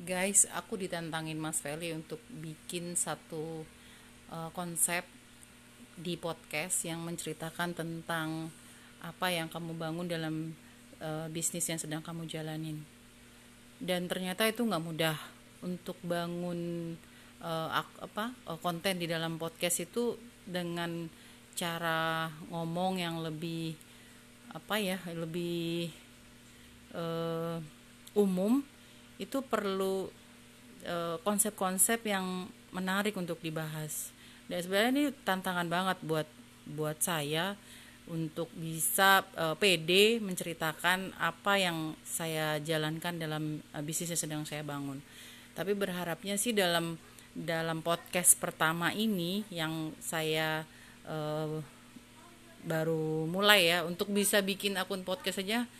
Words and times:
guys 0.00 0.48
aku 0.56 0.80
ditantangin 0.80 1.36
Mas 1.36 1.60
Feli 1.60 1.92
untuk 1.92 2.20
bikin 2.32 2.96
satu 2.96 3.68
uh, 4.32 4.48
konsep 4.56 5.04
di 6.00 6.16
podcast 6.16 6.88
yang 6.88 7.04
menceritakan 7.04 7.76
tentang 7.76 8.48
apa 9.04 9.28
yang 9.28 9.52
kamu 9.52 9.76
bangun 9.76 10.08
dalam 10.08 10.56
uh, 11.04 11.28
bisnis 11.28 11.68
yang 11.68 11.76
sedang 11.76 12.00
kamu 12.00 12.24
jalanin. 12.24 12.80
Dan 13.76 14.08
ternyata 14.08 14.48
itu 14.48 14.64
nggak 14.64 14.84
mudah 14.84 15.16
untuk 15.60 16.00
bangun 16.00 16.92
uh, 17.44 17.68
apa 18.00 18.32
uh, 18.48 18.56
konten 18.56 18.96
di 18.96 19.04
dalam 19.04 19.36
podcast 19.36 19.84
itu 19.84 20.16
dengan 20.48 21.12
cara 21.52 22.32
ngomong 22.48 23.04
yang 23.04 23.20
lebih 23.20 23.76
apa 24.56 24.80
ya 24.80 24.96
lebih 25.12 25.92
uh, 26.96 27.60
umum 28.16 28.64
itu 29.20 29.44
perlu 29.44 30.08
eh, 30.82 31.20
konsep-konsep 31.20 32.00
yang 32.08 32.48
menarik 32.72 33.12
untuk 33.20 33.36
dibahas. 33.44 34.10
Dan 34.48 34.64
sebenarnya 34.64 34.90
ini 34.90 35.04
tantangan 35.22 35.68
banget 35.68 35.98
buat 36.02 36.26
buat 36.66 36.98
saya 36.98 37.54
untuk 38.10 38.50
bisa 38.58 39.22
uh, 39.38 39.54
pede 39.54 40.18
menceritakan 40.18 41.14
apa 41.14 41.54
yang 41.62 41.94
saya 42.02 42.58
jalankan 42.58 43.14
dalam 43.14 43.62
uh, 43.70 43.82
bisnis 43.86 44.10
yang 44.10 44.20
sedang 44.20 44.42
saya 44.42 44.66
bangun. 44.66 44.98
Tapi 45.54 45.78
berharapnya 45.78 46.34
sih 46.34 46.50
dalam 46.50 46.98
dalam 47.30 47.78
podcast 47.86 48.34
pertama 48.34 48.90
ini 48.90 49.46
yang 49.54 49.94
saya 50.02 50.66
uh, 51.06 51.62
baru 52.66 53.30
mulai 53.30 53.70
ya 53.70 53.86
untuk 53.86 54.10
bisa 54.10 54.42
bikin 54.42 54.74
akun 54.74 55.06
podcast 55.06 55.40
saja 55.40 55.70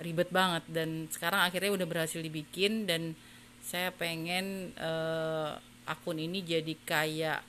ribet 0.00 0.30
banget. 0.30 0.64
Dan 0.70 1.06
sekarang 1.10 1.44
akhirnya 1.44 1.74
udah 1.74 1.86
berhasil 1.86 2.20
dibikin 2.22 2.86
dan 2.88 3.14
saya 3.64 3.90
pengen 3.94 4.76
uh, 4.76 5.56
akun 5.88 6.20
ini 6.20 6.44
jadi 6.44 6.74
kayak 6.84 7.40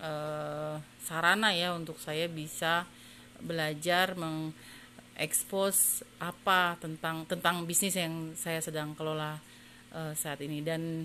uh, 0.00 0.80
sarana 1.04 1.52
ya 1.52 1.76
untuk 1.76 2.00
saya 2.00 2.28
bisa 2.28 2.88
belajar 3.36 4.16
mengekspos 4.16 6.00
apa 6.16 6.80
tentang 6.80 7.28
tentang 7.28 7.68
bisnis 7.68 8.00
yang 8.00 8.32
saya 8.32 8.64
sedang 8.64 8.96
kelola 8.96 9.36
uh, 9.92 10.12
saat 10.16 10.40
ini. 10.40 10.64
Dan 10.64 11.04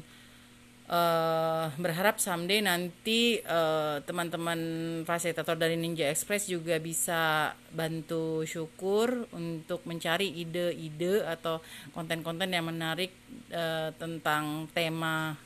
uh, 0.91 1.71
berharap 1.79 2.19
someday 2.19 2.59
nanti 2.59 3.39
uh, 3.47 4.03
teman-teman 4.03 4.59
fasilitator 5.07 5.55
dari 5.55 5.79
Ninja 5.79 6.11
Express 6.11 6.51
juga 6.51 6.77
bisa 6.77 7.55
bantu 7.71 8.43
syukur 8.43 9.31
untuk 9.31 9.87
mencari 9.87 10.27
ide-ide 10.43 11.23
atau 11.23 11.63
konten-konten 11.95 12.51
yang 12.51 12.67
menarik 12.67 13.15
uh, 13.55 13.95
tentang 13.95 14.67
tema 14.75 15.39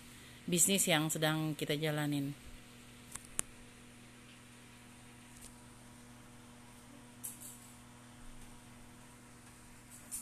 bisnis 0.49 0.85
yang 0.89 1.07
sedang 1.13 1.53
kita 1.53 1.77
jalanin. 1.77 2.44